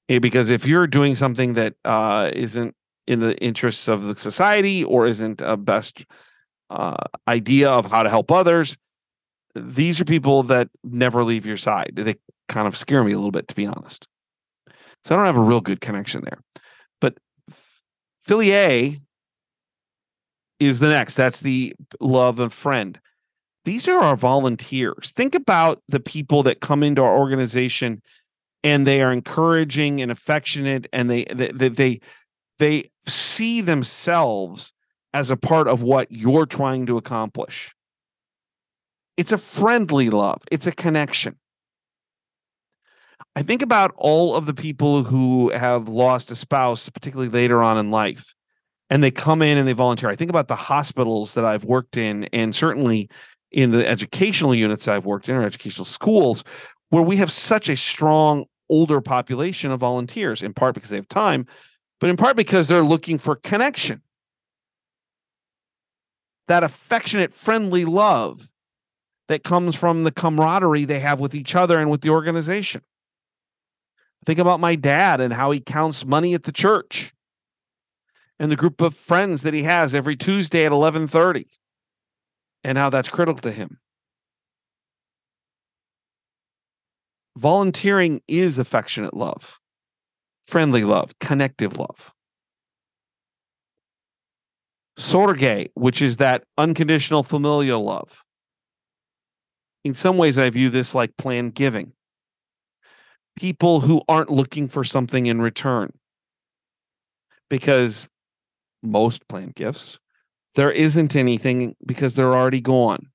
Eh, 0.10 0.20
because 0.20 0.50
if 0.50 0.66
you're 0.66 0.88
doing 0.88 1.16
something 1.16 1.54
that 1.54 1.76
uh, 1.84 2.32
isn't 2.34 2.74
in 3.08 3.20
the 3.20 3.38
interests 3.44 3.90
of 3.90 4.04
the 4.04 4.16
society 4.16 4.84
or 4.86 5.06
isn't 5.06 5.42
a 5.42 5.58
best 5.58 6.06
uh, 6.70 6.96
idea 7.28 7.70
of 7.70 7.92
how 7.92 8.04
to 8.04 8.10
help 8.10 8.32
others, 8.32 8.78
these 9.54 10.00
are 10.00 10.06
people 10.06 10.44
that 10.44 10.70
never 10.84 11.24
leave 11.24 11.46
your 11.46 11.58
side. 11.58 11.92
They 11.94 12.16
kind 12.48 12.68
of 12.68 12.78
scare 12.78 13.04
me 13.04 13.12
a 13.12 13.18
little 13.18 13.32
bit, 13.32 13.48
to 13.50 13.56
be 13.56 13.66
honest. 13.66 14.08
So 15.04 15.16
I 15.16 15.18
don't 15.18 15.26
have 15.26 15.38
a 15.38 15.42
real 15.42 15.62
good 15.62 15.82
connection 15.82 16.22
there. 16.24 16.40
But 17.00 17.18
Philia 18.28 19.00
is 20.60 20.80
the 20.80 20.90
next. 20.90 21.16
That's 21.16 21.42
the 21.42 21.74
love 22.00 22.40
of 22.40 22.54
friend. 22.54 23.00
These 23.66 23.88
are 23.88 24.00
our 24.00 24.16
volunteers. 24.16 25.12
Think 25.16 25.36
about 25.36 25.82
the 25.88 26.00
people 26.00 26.44
that 26.44 26.62
come 26.62 26.84
into 26.84 27.02
our 27.02 27.18
organization 27.18 28.02
and 28.64 28.88
they 28.88 29.02
are 29.02 29.12
encouraging 29.12 30.02
and 30.02 30.12
affectionate 30.12 30.88
and 30.94 31.10
they 31.10 31.26
they 31.26 31.52
they, 31.52 32.00
they 32.60 32.84
see 33.08 33.62
themselves 33.62 34.74
as 35.14 35.30
a 35.30 35.38
part 35.38 35.68
of 35.68 35.84
what 35.84 36.12
you're 36.12 36.46
trying 36.46 36.86
to 36.86 36.98
accomplish. 36.98 37.74
It's 39.16 39.32
a 39.32 39.38
friendly 39.38 40.10
love. 40.10 40.42
It's 40.52 40.68
a 40.68 40.72
connection. 40.72 41.36
I 43.38 43.44
think 43.44 43.62
about 43.62 43.94
all 43.98 44.34
of 44.34 44.48
the 44.48 44.54
people 44.56 45.04
who 45.04 45.52
have 45.52 45.88
lost 45.88 46.32
a 46.32 46.36
spouse, 46.36 46.90
particularly 46.90 47.30
later 47.30 47.62
on 47.62 47.78
in 47.78 47.92
life, 47.92 48.34
and 48.90 49.04
they 49.04 49.12
come 49.12 49.44
in 49.44 49.60
and 49.60 49.68
they 49.68 49.74
volunteer. 49.74 50.10
I 50.10 50.16
think 50.16 50.32
about 50.32 50.48
the 50.48 50.56
hospitals 50.56 51.36
that 51.36 51.46
I've 51.46 51.64
worked 51.64 51.98
in, 51.98 52.24
and 52.34 52.56
certainly 52.56 53.12
in 53.52 53.70
the 53.70 53.88
educational 53.88 54.56
units 54.56 54.88
I've 54.88 55.06
worked 55.06 55.30
in 55.30 55.36
or 55.36 55.44
educational 55.44 55.86
schools, 55.86 56.44
where 56.90 57.04
we 57.04 57.16
have 57.18 57.32
such 57.32 57.70
a 57.70 57.78
strong 57.78 58.46
older 58.70 59.02
population 59.02 59.70
of 59.70 59.82
volunteers, 59.82 60.42
in 60.42 60.52
part 60.52 60.74
because 60.74 60.90
they 60.90 60.96
have 60.96 61.08
time, 61.08 61.46
but 62.00 62.10
in 62.10 62.18
part 62.18 62.38
because 62.38 62.68
they're 62.68 62.82
looking 62.82 63.20
for 63.20 63.36
connection. 63.36 64.02
That 66.48 66.64
affectionate, 66.64 67.32
friendly 67.32 67.86
love 67.86 68.50
that 69.28 69.44
comes 69.44 69.76
from 69.76 70.06
the 70.06 70.12
camaraderie 70.12 70.86
they 70.86 71.02
have 71.02 71.20
with 71.20 71.36
each 71.36 71.54
other 71.54 71.78
and 71.78 71.92
with 71.92 72.02
the 72.02 72.10
organization. 72.10 72.82
Think 74.28 74.40
about 74.40 74.60
my 74.60 74.76
dad 74.76 75.22
and 75.22 75.32
how 75.32 75.52
he 75.52 75.62
counts 75.62 76.04
money 76.04 76.34
at 76.34 76.44
the 76.44 76.52
church 76.52 77.14
and 78.40 78.52
the 78.52 78.58
group 78.58 78.82
of 78.82 78.94
friends 78.94 79.44
that 79.44 79.54
he 79.54 79.64
has 79.64 79.96
every 79.96 80.18
Tuesday 80.18 80.66
at 80.66 80.74
11:30 80.74 81.46
and 82.62 82.78
how 82.78 82.90
that's 82.90 83.08
critical 83.08 83.40
to 83.40 83.52
him. 83.54 83.80
Volunteering 87.38 88.22
is 88.28 88.58
affectionate 88.58 89.14
love, 89.14 89.62
friendly 90.50 90.84
love, 90.84 91.18
connective 91.20 91.78
love. 91.78 92.12
Storge, 95.00 95.70
which 95.76 96.02
is 96.02 96.18
that 96.18 96.44
unconditional 96.58 97.24
familial 97.24 97.82
love. 97.82 98.26
In 99.86 99.96
some 99.96 100.18
ways, 100.18 100.38
I 100.38 100.50
view 100.50 100.70
this 100.70 100.94
like 100.94 101.16
planned 101.16 101.56
giving 101.56 101.94
people 103.38 103.80
who 103.80 104.02
aren't 104.10 104.32
looking 104.32 104.68
for 104.68 104.84
something 104.84 105.28
in 105.28 105.42
return. 105.42 105.92
Because 107.50 108.10
most 108.84 109.28
planned 109.28 109.56
gifts, 109.56 110.00
there 110.56 110.72
isn't 110.72 111.16
anything 111.16 111.76
because 111.86 112.16
they're 112.16 112.36
already 112.36 112.62
gone. 112.62 113.08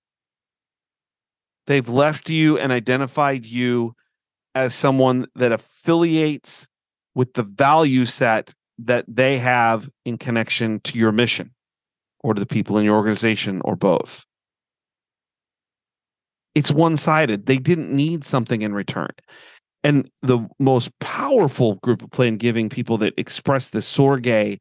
They've 1.66 1.88
left 1.88 2.30
you 2.30 2.58
and 2.58 2.72
identified 2.72 3.44
you 3.44 3.94
as 4.54 4.74
someone 4.74 5.26
that 5.34 5.52
affiliates 5.52 6.66
with 7.14 7.34
the 7.34 7.42
value 7.42 8.06
set 8.06 8.54
that 8.78 9.04
they 9.06 9.38
have 9.38 9.88
in 10.04 10.18
connection 10.18 10.80
to 10.80 10.98
your 10.98 11.12
mission 11.12 11.50
or 12.20 12.34
to 12.34 12.40
the 12.40 12.46
people 12.46 12.78
in 12.78 12.84
your 12.84 12.96
organization 12.96 13.60
or 13.64 13.76
both. 13.76 14.24
It's 16.54 16.70
one 16.70 16.96
sided. 16.96 17.46
They 17.46 17.56
didn't 17.56 17.90
need 17.94 18.24
something 18.24 18.62
in 18.62 18.74
return 18.74 19.10
and 19.84 20.08
the 20.22 20.46
most 20.58 20.96
powerful 21.00 21.76
group 21.76 22.02
of 22.02 22.10
planned 22.10 22.38
giving 22.38 22.68
people 22.68 22.98
that 22.98 23.14
express 23.16 23.68
this 23.68 23.90
Storge 23.90 24.60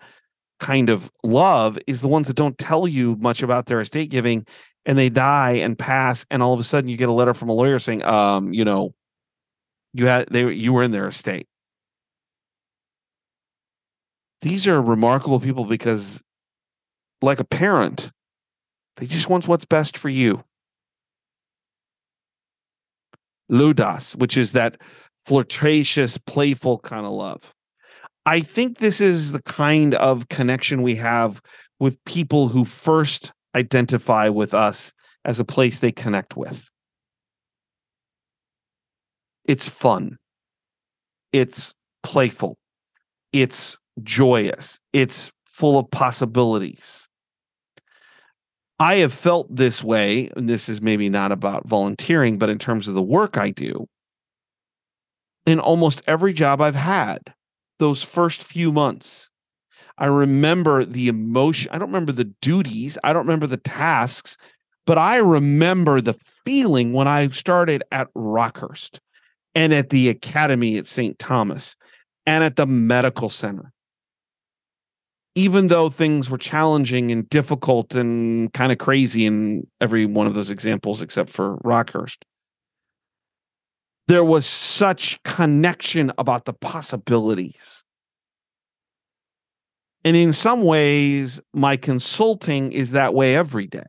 kind 0.59 0.89
of 0.89 1.11
love 1.23 1.77
is 1.87 2.01
the 2.01 2.07
ones 2.07 2.27
that 2.27 2.35
don't 2.35 2.57
tell 2.57 2.87
you 2.87 3.15
much 3.17 3.41
about 3.41 3.65
their 3.65 3.81
estate 3.81 4.09
giving 4.11 4.45
and 4.85 4.97
they 4.97 5.09
die 5.09 5.53
and 5.53 5.77
pass 5.77 6.25
and 6.29 6.43
all 6.43 6.53
of 6.53 6.59
a 6.59 6.63
sudden 6.63 6.87
you 6.87 6.97
get 6.97 7.09
a 7.09 7.13
letter 7.13 7.33
from 7.33 7.49
a 7.49 7.53
lawyer 7.53 7.79
saying 7.79 8.03
um 8.03 8.53
you 8.53 8.63
know 8.63 8.93
you 9.93 10.05
had 10.05 10.27
they 10.29 10.51
you 10.51 10.73
were 10.73 10.83
in 10.83 10.91
their 10.91 11.07
estate. 11.07 11.47
These 14.41 14.67
are 14.67 14.81
remarkable 14.81 15.39
people 15.39 15.65
because 15.65 16.23
like 17.21 17.39
a 17.39 17.45
parent 17.45 18.11
they 18.97 19.05
just 19.05 19.29
want 19.29 19.47
what's 19.47 19.65
best 19.65 19.97
for 19.97 20.09
you. 20.09 20.43
Ludus, 23.49 24.15
which 24.15 24.37
is 24.37 24.53
that 24.53 24.79
flirtatious, 25.25 26.17
playful 26.17 26.79
kind 26.79 27.05
of 27.05 27.11
love. 27.11 27.53
I 28.25 28.41
think 28.41 28.77
this 28.77 29.01
is 29.01 29.31
the 29.31 29.41
kind 29.41 29.95
of 29.95 30.29
connection 30.29 30.81
we 30.81 30.95
have 30.95 31.41
with 31.79 32.03
people 32.05 32.47
who 32.47 32.65
first 32.65 33.31
identify 33.55 34.29
with 34.29 34.53
us 34.53 34.93
as 35.25 35.39
a 35.39 35.45
place 35.45 35.79
they 35.79 35.91
connect 35.91 36.37
with. 36.37 36.69
It's 39.45 39.67
fun. 39.67 40.17
It's 41.33 41.73
playful. 42.03 42.57
It's 43.33 43.77
joyous. 44.03 44.79
It's 44.93 45.31
full 45.45 45.79
of 45.79 45.89
possibilities. 45.91 47.07
I 48.79 48.95
have 48.95 49.13
felt 49.13 49.53
this 49.55 49.83
way, 49.83 50.29
and 50.35 50.49
this 50.49 50.67
is 50.67 50.81
maybe 50.81 51.09
not 51.09 51.31
about 51.31 51.67
volunteering, 51.67 52.37
but 52.37 52.49
in 52.49 52.57
terms 52.57 52.87
of 52.87 52.95
the 52.95 53.01
work 53.01 53.37
I 53.37 53.51
do, 53.51 53.87
in 55.51 55.59
almost 55.59 56.01
every 56.07 56.33
job 56.33 56.61
I've 56.61 56.75
had 56.75 57.19
those 57.77 58.01
first 58.01 58.43
few 58.43 58.71
months. 58.71 59.29
I 59.97 60.05
remember 60.07 60.85
the 60.85 61.09
emotion. 61.09 61.71
I 61.71 61.77
don't 61.77 61.89
remember 61.89 62.11
the 62.11 62.31
duties. 62.41 62.97
I 63.03 63.13
don't 63.13 63.25
remember 63.25 63.47
the 63.47 63.57
tasks, 63.57 64.37
but 64.85 64.97
I 64.97 65.17
remember 65.17 66.01
the 66.01 66.13
feeling 66.13 66.93
when 66.93 67.07
I 67.07 67.27
started 67.29 67.83
at 67.91 68.07
Rockhurst 68.15 68.99
and 69.53 69.73
at 69.73 69.89
the 69.89 70.09
academy 70.09 70.77
at 70.77 70.87
St. 70.87 71.19
Thomas 71.19 71.75
and 72.25 72.43
at 72.43 72.55
the 72.55 72.65
medical 72.65 73.29
center. 73.29 73.71
Even 75.35 75.67
though 75.67 75.89
things 75.89 76.29
were 76.29 76.37
challenging 76.37 77.11
and 77.11 77.29
difficult 77.29 77.95
and 77.95 78.51
kind 78.53 78.71
of 78.71 78.77
crazy 78.77 79.25
in 79.25 79.65
every 79.79 80.05
one 80.05 80.27
of 80.27 80.33
those 80.33 80.51
examples, 80.51 81.01
except 81.01 81.29
for 81.29 81.57
Rockhurst, 81.57 82.17
there 84.11 84.25
was 84.25 84.45
such 84.45 85.23
connection 85.23 86.11
about 86.17 86.43
the 86.43 86.51
possibilities. 86.51 87.81
And 90.03 90.17
in 90.17 90.33
some 90.33 90.63
ways, 90.63 91.39
my 91.53 91.77
consulting 91.77 92.73
is 92.73 92.91
that 92.91 93.13
way 93.13 93.37
every 93.37 93.67
day. 93.67 93.87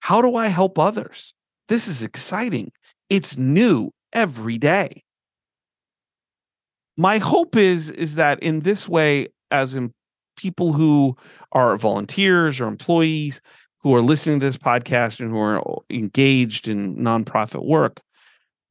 How 0.00 0.20
do 0.20 0.34
I 0.36 0.48
help 0.48 0.78
others? 0.78 1.32
This 1.68 1.88
is 1.88 2.02
exciting. 2.02 2.72
It's 3.08 3.38
new 3.38 3.90
every 4.12 4.58
day. 4.58 5.02
My 6.98 7.16
hope 7.16 7.56
is 7.56 7.88
is 7.88 8.16
that 8.16 8.38
in 8.42 8.60
this 8.60 8.86
way 8.86 9.28
as 9.50 9.74
in 9.74 9.94
people 10.36 10.74
who 10.74 11.16
are 11.52 11.78
volunteers 11.78 12.60
or 12.60 12.66
employees 12.66 13.40
who 13.78 13.94
are 13.94 14.02
listening 14.02 14.40
to 14.40 14.46
this 14.46 14.58
podcast 14.58 15.20
and 15.20 15.30
who 15.30 15.38
are 15.38 15.62
engaged 15.88 16.68
in 16.68 16.96
nonprofit 16.96 17.64
work 17.64 18.02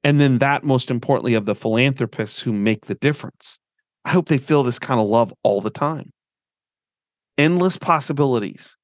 and 0.04 0.20
then 0.20 0.40
that 0.40 0.64
most 0.64 0.92
importantly 0.92 1.34
of 1.34 1.46
the 1.46 1.56
philanthropists 1.56 2.42
who 2.42 2.52
make 2.52 2.86
the 2.86 2.96
difference. 2.96 3.58
I 4.06 4.12
hope 4.12 4.28
they 4.28 4.38
feel 4.38 4.64
this 4.64 4.80
kind 4.80 5.00
of 5.00 5.08
love 5.08 5.34
all 5.44 5.62
the 5.62 5.70
time. 5.70 6.10
Endless 7.38 7.78
possibilities. 7.78 8.76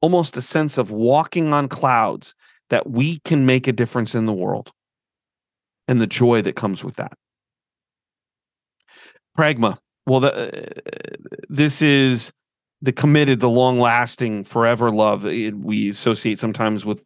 Almost 0.00 0.36
a 0.36 0.42
sense 0.42 0.78
of 0.78 0.90
walking 0.90 1.52
on 1.52 1.68
clouds 1.68 2.34
that 2.70 2.88
we 2.88 3.18
can 3.24 3.46
make 3.46 3.66
a 3.66 3.72
difference 3.72 4.14
in 4.14 4.26
the 4.26 4.32
world. 4.32 4.70
And 5.88 6.00
the 6.00 6.06
joy 6.06 6.42
that 6.42 6.56
comes 6.56 6.84
with 6.84 6.96
that. 6.96 7.12
Pragma. 9.36 9.78
Well 10.06 10.20
the, 10.20 10.32
uh, 10.32 11.16
this 11.48 11.82
is 11.82 12.32
the 12.80 12.92
committed 12.92 13.40
the 13.40 13.48
long 13.48 13.78
lasting 13.78 14.44
forever 14.44 14.90
love 14.90 15.24
it, 15.24 15.54
we 15.54 15.90
associate 15.90 16.38
sometimes 16.38 16.84
with 16.84 17.00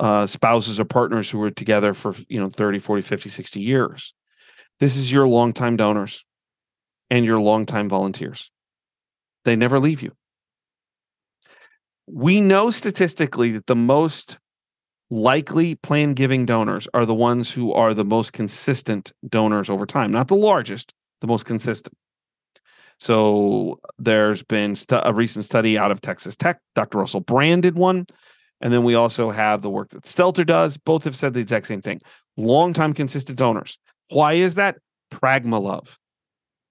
uh, 0.00 0.26
spouses 0.26 0.78
or 0.78 0.84
partners 0.84 1.30
who 1.30 1.42
are 1.42 1.50
together 1.50 1.94
for 1.94 2.14
you 2.28 2.38
know 2.38 2.50
30 2.50 2.78
40 2.78 3.02
50 3.02 3.28
60 3.28 3.60
years 3.60 4.14
this 4.80 4.96
is 4.96 5.10
your 5.10 5.26
longtime 5.26 5.76
donors 5.76 6.24
and 7.10 7.24
your 7.24 7.40
longtime 7.40 7.88
volunteers 7.88 8.50
they 9.44 9.56
never 9.56 9.78
leave 9.78 10.02
you 10.02 10.12
we 12.06 12.40
know 12.40 12.70
statistically 12.70 13.52
that 13.52 13.66
the 13.66 13.76
most 13.76 14.38
likely 15.10 15.74
plan 15.76 16.14
giving 16.14 16.46
donors 16.46 16.88
are 16.94 17.06
the 17.06 17.14
ones 17.14 17.52
who 17.52 17.72
are 17.72 17.94
the 17.94 18.04
most 18.04 18.32
consistent 18.32 19.12
donors 19.28 19.70
over 19.70 19.86
time, 19.86 20.10
not 20.10 20.28
the 20.28 20.36
largest, 20.36 20.92
the 21.20 21.26
most 21.26 21.46
consistent. 21.46 21.94
So 22.98 23.78
there's 23.98 24.42
been 24.42 24.74
a 24.90 25.12
recent 25.12 25.44
study 25.44 25.76
out 25.76 25.90
of 25.90 26.00
Texas 26.00 26.34
Tech. 26.34 26.60
Dr. 26.74 26.98
Russell 26.98 27.20
Brand 27.20 27.62
did 27.62 27.76
one. 27.76 28.06
And 28.60 28.72
then 28.72 28.84
we 28.84 28.94
also 28.94 29.30
have 29.30 29.62
the 29.62 29.70
work 29.70 29.90
that 29.90 30.04
Stelter 30.04 30.46
does. 30.46 30.78
Both 30.78 31.04
have 31.04 31.16
said 31.16 31.34
the 31.34 31.40
exact 31.40 31.66
same 31.66 31.82
thing. 31.82 32.00
Long-time 32.36 32.94
consistent 32.94 33.38
donors. 33.38 33.78
Why 34.10 34.34
is 34.34 34.54
that? 34.54 34.76
Pragma 35.10 35.60
love. 35.60 35.98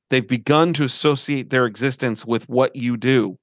They've 0.10 0.28
begun 0.28 0.74
to 0.74 0.84
associate 0.84 1.50
their 1.50 1.66
existence 1.66 2.26
with 2.26 2.48
what 2.50 2.76
you 2.76 2.98
do. 2.98 3.38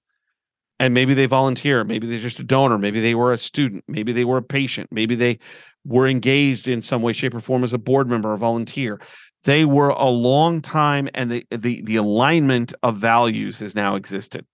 And 0.78 0.94
maybe 0.94 1.14
they 1.14 1.26
volunteer. 1.26 1.84
Maybe 1.84 2.08
they're 2.08 2.18
just 2.18 2.40
a 2.40 2.44
donor. 2.44 2.78
Maybe 2.78 3.00
they 3.00 3.14
were 3.14 3.32
a 3.32 3.38
student. 3.38 3.84
Maybe 3.86 4.12
they 4.12 4.24
were 4.24 4.38
a 4.38 4.42
patient. 4.42 4.88
Maybe 4.90 5.14
they 5.14 5.38
were 5.84 6.08
engaged 6.08 6.66
in 6.66 6.82
some 6.82 7.02
way, 7.02 7.12
shape, 7.12 7.34
or 7.34 7.40
form 7.40 7.62
as 7.62 7.72
a 7.72 7.78
board 7.78 8.08
member 8.08 8.32
or 8.32 8.36
volunteer. 8.36 9.00
They 9.44 9.64
were 9.64 9.90
a 9.90 10.08
long 10.08 10.60
time, 10.60 11.08
and 11.14 11.30
the 11.30 11.46
the 11.50 11.82
the 11.82 11.96
alignment 11.96 12.74
of 12.82 12.96
values 12.96 13.58
has 13.58 13.74
now 13.74 13.96
existed. 13.96 14.46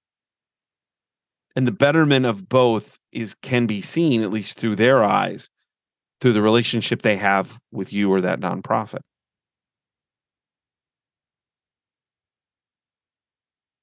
And 1.56 1.66
the 1.66 1.72
betterment 1.72 2.24
of 2.24 2.48
both 2.48 2.98
is 3.20 3.34
can 3.34 3.66
be 3.66 3.80
seen, 3.80 4.22
at 4.22 4.30
least 4.30 4.58
through 4.58 4.76
their 4.76 5.02
eyes, 5.02 5.48
through 6.20 6.32
the 6.32 6.42
relationship 6.42 7.02
they 7.02 7.16
have 7.16 7.58
with 7.72 7.92
you 7.92 8.12
or 8.12 8.20
that 8.20 8.40
nonprofit. 8.40 9.00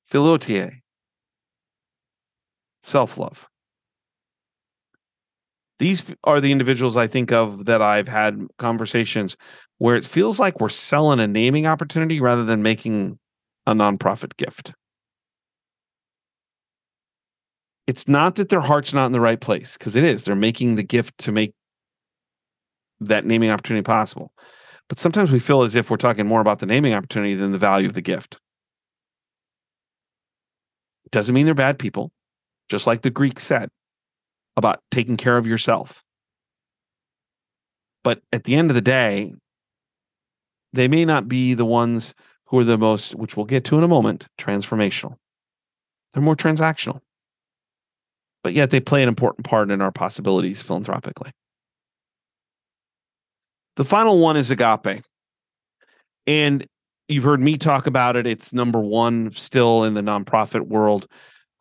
Philotie, 0.06 0.82
self 2.82 3.18
love. 3.18 3.48
These 5.78 6.06
are 6.24 6.40
the 6.40 6.52
individuals 6.54 6.96
I 6.96 7.08
think 7.08 7.34
of 7.34 7.66
that 7.66 7.82
I've 7.82 8.08
had 8.08 8.40
conversations 8.58 9.36
where 9.80 9.96
it 9.96 10.06
feels 10.06 10.40
like 10.40 10.62
we're 10.62 10.70
selling 10.70 11.20
a 11.20 11.28
naming 11.28 11.68
opportunity 11.68 12.22
rather 12.22 12.46
than 12.46 12.64
making 12.64 13.20
a 13.68 13.74
nonprofit 13.74 14.38
gift. 14.38 14.74
It's 17.88 18.08
not 18.08 18.36
that 18.36 18.50
their 18.50 18.62
heart's 18.62 18.94
not 18.94 19.06
in 19.06 19.12
the 19.12 19.22
right 19.22 19.40
place, 19.40 19.78
because 19.78 19.96
it 19.96 20.04
is. 20.04 20.24
They're 20.24 20.36
making 20.36 20.76
the 20.76 20.84
gift 20.84 21.18
to 21.20 21.32
make 21.32 21.54
that 23.00 23.26
naming 23.26 23.52
opportunity 23.52 23.84
possible. 23.84 24.32
But 24.88 25.00
sometimes 25.00 25.32
we 25.32 25.40
feel 25.40 25.64
as 25.64 25.76
if 25.76 25.90
we're 25.90 25.98
talking 25.98 26.26
more 26.26 26.42
about 26.42 26.60
the 26.60 26.66
naming 26.66 26.94
opportunity 26.94 27.36
than 27.36 27.52
the 27.52 27.58
value 27.58 27.88
of 27.88 27.94
the 27.94 28.02
gift. 28.02 28.38
Doesn't 31.12 31.36
mean 31.36 31.46
they're 31.46 31.54
bad 31.54 31.80
people, 31.80 32.12
just 32.70 32.88
like 32.88 33.02
the 33.02 33.10
Greek 33.10 33.40
said 33.40 33.70
about 34.58 34.82
taking 34.92 35.18
care 35.18 35.38
of 35.38 35.48
yourself. 35.48 36.04
But 38.04 38.22
at 38.32 38.44
the 38.44 38.56
end 38.56 38.72
of 38.72 38.76
the 38.76 38.82
day, 38.82 39.34
they 40.74 40.88
may 40.88 41.06
not 41.06 41.28
be 41.28 41.54
the 41.54 41.66
ones 41.66 42.14
who 42.46 42.60
are 42.60 42.64
the 42.64 42.78
most, 42.78 43.16
which 43.16 43.36
we'll 43.36 43.46
get 43.46 43.64
to 43.66 43.78
in 43.78 43.84
a 43.84 43.88
moment, 43.88 44.28
transformational. 44.38 45.16
They're 46.14 46.24
more 46.24 46.36
transactional. 46.36 47.02
But 48.46 48.54
yet 48.54 48.70
they 48.70 48.80
play 48.80 49.02
an 49.02 49.10
important 49.10 49.44
part 49.44 49.72
in 49.72 49.82
our 49.82 49.92
possibilities 49.92 50.62
philanthropically. 50.62 51.32
The 53.76 53.84
final 53.84 54.20
one 54.20 54.38
is 54.38 54.52
agape. 54.52 55.04
And 56.28 56.64
you've 57.08 57.24
heard 57.24 57.42
me 57.42 57.58
talk 57.58 57.88
about 57.88 58.16
it. 58.16 58.28
It's 58.28 58.54
number 58.54 58.80
one 58.80 59.32
still 59.32 59.84
in 59.84 59.96
the 59.96 60.04
nonprofit 60.04 60.68
world. 60.68 61.08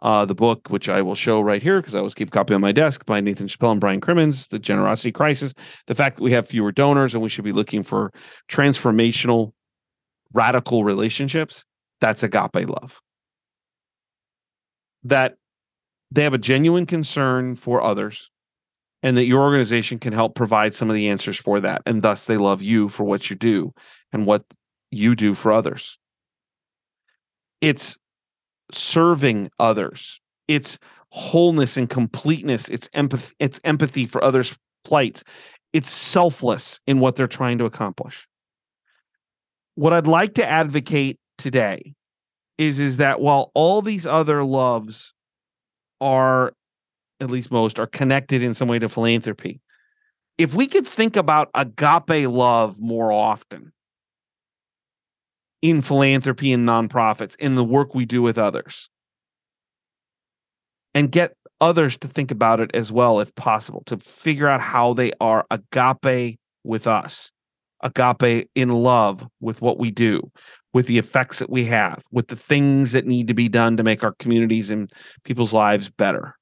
Uh, 0.02 0.26
the 0.26 0.34
book, 0.34 0.68
which 0.68 0.90
I 0.90 1.00
will 1.00 1.14
show 1.14 1.40
right 1.40 1.62
here 1.62 1.80
because 1.80 1.94
I 1.94 2.00
always 2.00 2.12
keep 2.12 2.28
a 2.28 2.30
copy 2.30 2.52
on 2.52 2.60
my 2.60 2.70
desk 2.70 3.06
by 3.06 3.18
Nathan 3.18 3.48
Chappell 3.48 3.70
and 3.70 3.80
Brian 3.80 4.02
Crimmins, 4.02 4.48
The 4.48 4.58
Generosity 4.58 5.10
Crisis. 5.10 5.54
The 5.86 5.94
fact 5.94 6.16
that 6.16 6.22
we 6.22 6.32
have 6.32 6.46
fewer 6.46 6.70
donors 6.70 7.14
and 7.14 7.22
we 7.22 7.30
should 7.30 7.46
be 7.46 7.52
looking 7.52 7.82
for 7.82 8.12
transformational, 8.50 9.52
radical 10.34 10.84
relationships. 10.84 11.64
That's 12.02 12.22
agape 12.22 12.68
love. 12.68 13.00
That 15.04 15.36
they 16.14 16.22
have 16.22 16.34
a 16.34 16.38
genuine 16.38 16.86
concern 16.86 17.56
for 17.56 17.82
others 17.82 18.30
and 19.02 19.16
that 19.16 19.26
your 19.26 19.42
organization 19.42 19.98
can 19.98 20.12
help 20.12 20.34
provide 20.34 20.72
some 20.72 20.88
of 20.88 20.94
the 20.94 21.08
answers 21.08 21.36
for 21.36 21.60
that. 21.60 21.82
And 21.86 22.02
thus 22.02 22.26
they 22.26 22.36
love 22.36 22.62
you 22.62 22.88
for 22.88 23.04
what 23.04 23.28
you 23.28 23.36
do 23.36 23.74
and 24.12 24.24
what 24.24 24.44
you 24.90 25.16
do 25.16 25.34
for 25.34 25.52
others. 25.52 25.98
It's 27.60 27.98
serving 28.72 29.50
others. 29.58 30.20
It's 30.46 30.78
wholeness 31.10 31.76
and 31.76 31.90
completeness. 31.90 32.68
It's 32.68 32.88
empathy. 32.94 33.34
It's 33.40 33.60
empathy 33.64 34.06
for 34.06 34.22
others' 34.22 34.56
plights. 34.84 35.24
It's 35.72 35.90
selfless 35.90 36.80
in 36.86 37.00
what 37.00 37.16
they're 37.16 37.26
trying 37.26 37.58
to 37.58 37.64
accomplish. 37.64 38.28
What 39.74 39.92
I'd 39.92 40.06
like 40.06 40.34
to 40.34 40.48
advocate 40.48 41.18
today 41.38 41.94
is 42.56 42.78
is 42.78 42.98
that 42.98 43.20
while 43.20 43.50
all 43.54 43.82
these 43.82 44.06
other 44.06 44.44
loves 44.44 45.12
are, 46.04 46.52
at 47.18 47.30
least 47.30 47.50
most, 47.50 47.80
are 47.80 47.86
connected 47.86 48.42
in 48.42 48.54
some 48.54 48.68
way 48.68 48.78
to 48.78 48.88
philanthropy, 48.88 49.60
if 50.36 50.54
we 50.54 50.66
could 50.66 50.86
think 50.86 51.16
about 51.16 51.50
agape 51.54 52.28
love 52.28 52.78
more 52.78 53.10
often, 53.10 53.72
in 55.62 55.80
philanthropy 55.80 56.52
and 56.52 56.68
nonprofits 56.68 57.36
in 57.36 57.54
the 57.54 57.64
work 57.64 57.94
we 57.94 58.04
do 58.04 58.20
with 58.20 58.36
others 58.36 58.90
and 60.92 61.10
get 61.10 61.34
others 61.62 61.96
to 61.96 62.06
think 62.06 62.30
about 62.30 62.60
it 62.60 62.70
as 62.74 62.92
well 62.92 63.18
if 63.18 63.34
possible 63.34 63.82
to 63.86 63.96
figure 63.96 64.46
out 64.46 64.60
how 64.60 64.92
they 64.92 65.10
are 65.22 65.46
agape 65.50 66.38
with 66.64 66.86
us 66.86 67.32
agape 67.82 68.46
in 68.54 68.68
love 68.68 69.26
with 69.40 69.62
what 69.62 69.78
we 69.78 69.90
do 69.90 70.30
with 70.74 70.86
the 70.86 70.98
effects 70.98 71.38
that 71.38 71.48
we 71.48 71.64
have 71.64 72.02
with 72.12 72.28
the 72.28 72.36
things 72.36 72.92
that 72.92 73.06
need 73.06 73.28
to 73.28 73.34
be 73.34 73.48
done 73.48 73.76
to 73.76 73.82
make 73.82 74.04
our 74.04 74.14
communities 74.18 74.70
and 74.70 74.92
people's 75.24 75.52
lives 75.54 75.88
better 75.88 76.34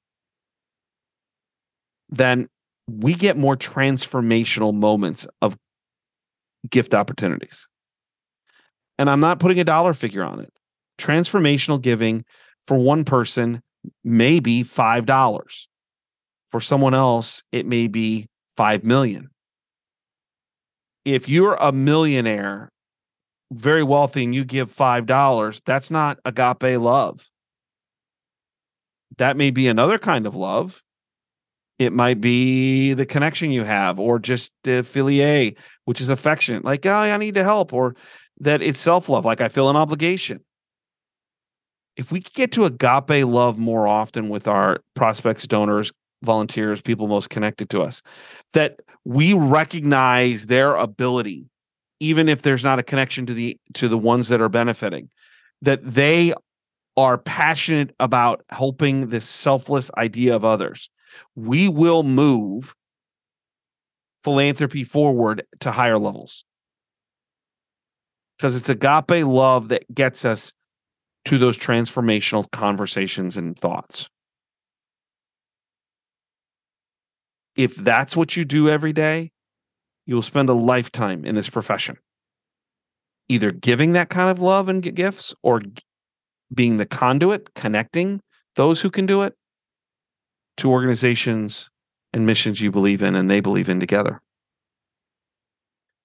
then 2.09 2.47
we 2.89 3.13
get 3.13 3.37
more 3.37 3.55
transformational 3.55 4.73
moments 4.73 5.25
of 5.41 5.55
gift 6.69 6.93
opportunities 6.93 7.65
and 8.97 9.09
I'm 9.09 9.19
not 9.19 9.39
putting 9.39 9.59
a 9.59 9.63
dollar 9.63 9.93
figure 9.93 10.23
on 10.23 10.39
it. 10.39 10.51
Transformational 10.97 11.81
giving 11.81 12.23
for 12.65 12.77
one 12.77 13.03
person 13.03 13.61
may 14.03 14.39
be 14.39 14.63
$5. 14.63 15.67
For 16.49 16.61
someone 16.61 16.93
else, 16.93 17.43
it 17.51 17.65
may 17.65 17.87
be 17.87 18.27
5 18.55 18.83
million. 18.83 19.29
If 21.03 21.27
you're 21.27 21.55
a 21.55 21.71
millionaire, 21.71 22.69
very 23.55 23.83
wealthy, 23.83 24.23
and 24.23 24.35
you 24.35 24.45
give 24.45 24.71
$5, 24.71 25.61
that's 25.65 25.91
not 25.91 26.19
agape 26.25 26.79
love. 26.79 27.29
That 29.17 29.37
may 29.37 29.51
be 29.51 29.67
another 29.67 29.99
kind 29.99 30.25
of 30.25 30.35
love. 30.35 30.81
It 31.79 31.93
might 31.93 32.21
be 32.21 32.93
the 32.93 33.05
connection 33.05 33.51
you 33.51 33.63
have, 33.63 33.99
or 33.99 34.19
just 34.19 34.51
the 34.63 34.83
filiate, 34.83 35.57
which 35.85 36.01
is 36.01 36.09
affectionate, 36.09 36.63
like, 36.63 36.85
oh, 36.85 36.93
I 36.93 37.17
need 37.17 37.35
to 37.35 37.43
help, 37.43 37.73
or 37.73 37.95
that 38.39 38.61
it's 38.61 38.79
self 38.79 39.09
love, 39.09 39.25
like 39.25 39.41
I 39.41 39.49
feel 39.49 39.69
an 39.69 39.75
obligation. 39.75 40.39
If 41.95 42.11
we 42.11 42.21
could 42.21 42.33
get 42.33 42.51
to 42.53 42.65
agape 42.65 43.25
love 43.25 43.57
more 43.59 43.87
often 43.87 44.29
with 44.29 44.47
our 44.47 44.79
prospects, 44.95 45.47
donors, 45.47 45.91
volunteers, 46.23 46.81
people 46.81 47.07
most 47.07 47.29
connected 47.29 47.69
to 47.71 47.81
us, 47.81 48.01
that 48.53 48.81
we 49.05 49.33
recognize 49.33 50.47
their 50.47 50.75
ability, 50.75 51.45
even 52.03 52.27
if 52.27 52.41
there's 52.41 52.65
not 52.65 52.79
a 52.79 52.83
connection 52.83 53.25
to 53.25 53.33
the 53.33 53.57
to 53.73 53.87
the 53.87 53.97
ones 53.97 54.27
that 54.27 54.41
are 54.41 54.49
benefiting, 54.49 55.09
that 55.61 55.79
they 55.83 56.33
are 56.97 57.17
passionate 57.17 57.95
about 57.99 58.43
helping 58.49 59.07
this 59.07 59.27
selfless 59.27 59.89
idea 59.97 60.35
of 60.35 60.43
others, 60.43 60.89
we 61.35 61.69
will 61.69 62.03
move 62.03 62.75
philanthropy 64.19 64.83
forward 64.83 65.43
to 65.61 65.71
higher 65.71 65.97
levels 65.97 66.45
because 68.37 68.55
it's 68.55 68.69
agape 68.69 69.25
love 69.25 69.69
that 69.69 69.83
gets 69.93 70.25
us 70.25 70.51
to 71.25 71.37
those 71.37 71.57
transformational 71.57 72.49
conversations 72.51 73.37
and 73.37 73.57
thoughts. 73.57 74.09
If 77.55 77.75
that's 77.75 78.17
what 78.17 78.35
you 78.35 78.43
do 78.43 78.67
every 78.69 78.91
day, 78.93 79.32
you'll 80.05 80.21
spend 80.21 80.49
a 80.49 80.53
lifetime 80.53 81.25
in 81.25 81.35
this 81.35 81.49
profession, 81.49 81.97
either 83.29 83.51
giving 83.51 83.93
that 83.93 84.09
kind 84.09 84.29
of 84.29 84.39
love 84.39 84.69
and 84.69 84.95
gifts 84.95 85.33
or 85.43 85.61
being 86.53 86.77
the 86.77 86.85
conduit, 86.85 87.53
connecting 87.55 88.21
those 88.55 88.81
who 88.81 88.89
can 88.89 89.05
do 89.05 89.21
it 89.23 89.35
to 90.57 90.69
organizations 90.71 91.69
and 92.13 92.25
missions 92.25 92.61
you 92.61 92.71
believe 92.71 93.01
in 93.01 93.15
and 93.15 93.29
they 93.31 93.39
believe 93.39 93.69
in 93.69 93.79
together 93.79 94.21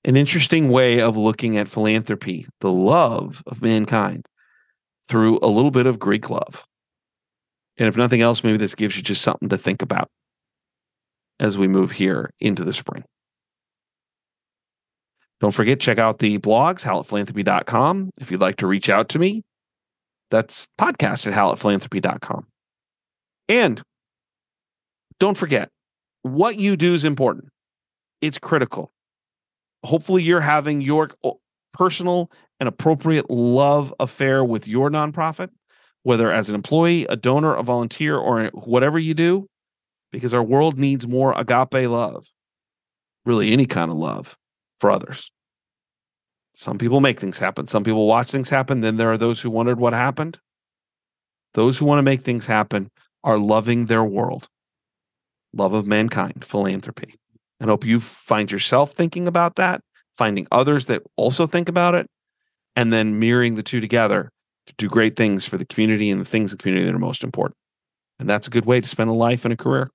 an 0.04 0.16
interesting 0.16 0.68
way 0.68 1.00
of 1.00 1.16
looking 1.16 1.56
at 1.58 1.68
philanthropy, 1.68 2.46
the 2.60 2.72
love 2.72 3.42
of 3.46 3.62
mankind, 3.62 4.26
through 5.06 5.38
a 5.42 5.48
little 5.48 5.70
bit 5.70 5.86
of 5.86 5.98
Greek 5.98 6.30
love. 6.30 6.64
And 7.78 7.88
if 7.88 7.96
nothing 7.96 8.22
else, 8.22 8.44
maybe 8.44 8.56
this 8.56 8.74
gives 8.74 8.96
you 8.96 9.02
just 9.02 9.22
something 9.22 9.50
to 9.50 9.58
think 9.58 9.82
about. 9.82 10.10
as 11.40 11.56
we 11.58 11.68
move 11.68 11.92
here 11.92 12.30
into 12.40 12.64
the 12.64 12.72
spring. 12.72 13.04
Don't 15.40 15.52
forget, 15.52 15.78
check 15.78 15.98
out 15.98 16.18
the 16.18 16.38
blogs, 16.38 16.84
hallettphilanthropy.com. 16.84 18.10
If 18.20 18.30
you'd 18.30 18.40
like 18.40 18.56
to 18.56 18.66
reach 18.66 18.90
out 18.90 19.08
to 19.10 19.18
me, 19.18 19.44
that's 20.30 20.66
podcast 20.78 21.26
at 21.26 21.34
hallettphilanthropy.com. 21.34 22.46
And 23.48 23.80
don't 25.20 25.36
forget, 25.36 25.70
what 26.22 26.56
you 26.56 26.76
do 26.76 26.92
is 26.92 27.04
important. 27.04 27.48
It's 28.20 28.38
critical. 28.38 28.90
Hopefully, 29.84 30.24
you're 30.24 30.40
having 30.40 30.80
your 30.80 31.10
personal 31.72 32.32
and 32.58 32.68
appropriate 32.68 33.30
love 33.30 33.94
affair 34.00 34.44
with 34.44 34.66
your 34.66 34.90
nonprofit, 34.90 35.50
whether 36.02 36.32
as 36.32 36.48
an 36.48 36.56
employee, 36.56 37.06
a 37.06 37.14
donor, 37.14 37.54
a 37.54 37.62
volunteer, 37.62 38.16
or 38.16 38.46
whatever 38.54 38.98
you 38.98 39.14
do, 39.14 39.46
because 40.10 40.34
our 40.34 40.42
world 40.42 40.78
needs 40.80 41.06
more 41.06 41.32
agape 41.38 41.88
love, 41.88 42.26
really 43.24 43.52
any 43.52 43.66
kind 43.66 43.92
of 43.92 43.96
love 43.96 44.36
for 44.78 44.90
others. 44.90 45.30
Some 46.54 46.78
people 46.78 47.00
make 47.00 47.20
things 47.20 47.38
happen. 47.38 47.66
Some 47.66 47.84
people 47.84 48.06
watch 48.06 48.32
things 48.32 48.50
happen. 48.50 48.80
Then 48.80 48.96
there 48.96 49.10
are 49.12 49.18
those 49.18 49.40
who 49.40 49.50
wondered 49.50 49.78
what 49.78 49.92
happened. 49.92 50.38
Those 51.54 51.78
who 51.78 51.84
want 51.84 51.98
to 51.98 52.02
make 52.02 52.20
things 52.20 52.46
happen 52.46 52.90
are 53.24 53.38
loving 53.38 53.86
their 53.86 54.04
world, 54.04 54.48
love 55.52 55.72
of 55.72 55.86
mankind, 55.86 56.44
philanthropy. 56.44 57.14
And 57.60 57.70
hope 57.70 57.84
you 57.84 58.00
find 58.00 58.50
yourself 58.50 58.92
thinking 58.92 59.26
about 59.26 59.56
that, 59.56 59.80
finding 60.16 60.46
others 60.52 60.86
that 60.86 61.02
also 61.16 61.46
think 61.46 61.68
about 61.68 61.94
it, 61.94 62.06
and 62.76 62.92
then 62.92 63.18
mirroring 63.18 63.54
the 63.54 63.62
two 63.62 63.80
together 63.80 64.30
to 64.66 64.74
do 64.78 64.88
great 64.88 65.16
things 65.16 65.44
for 65.44 65.56
the 65.56 65.64
community 65.64 66.10
and 66.10 66.20
the 66.20 66.24
things 66.24 66.52
in 66.52 66.58
the 66.58 66.62
community 66.62 66.86
that 66.86 66.94
are 66.94 67.00
most 67.00 67.24
important. 67.24 67.56
And 68.18 68.28
that's 68.28 68.46
a 68.46 68.50
good 68.50 68.66
way 68.66 68.80
to 68.80 68.88
spend 68.88 69.10
a 69.10 69.14
life 69.14 69.44
and 69.44 69.52
a 69.52 69.56
career. 69.56 69.90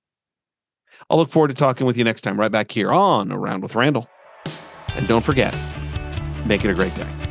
I'll 1.10 1.18
look 1.18 1.30
forward 1.30 1.50
to 1.50 1.54
talking 1.54 1.86
with 1.86 1.98
you 1.98 2.04
next 2.04 2.22
time, 2.22 2.40
right 2.40 2.52
back 2.52 2.72
here 2.72 2.92
on 2.92 3.32
Around 3.32 3.62
with 3.62 3.76
Randall. 3.76 4.08
And 4.96 5.08
don't 5.08 5.24
forget, 5.24 5.56
make 6.46 6.64
it 6.64 6.70
a 6.70 6.74
great 6.74 6.94
day. 6.96 7.23